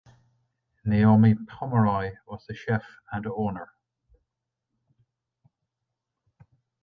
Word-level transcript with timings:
Naomi 0.83 1.35
Pomeroy 1.35 2.15
was 2.25 2.43
the 2.47 2.55
chef 2.55 2.83
and 3.11 3.27
owner. 3.27 3.71